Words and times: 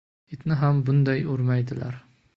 Itni 0.37 0.57
ham 0.61 0.79
bunday 0.87 1.23
urmaydilar. 1.35 2.05